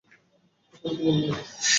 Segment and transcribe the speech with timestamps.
[0.73, 1.27] এখনই তো বললি।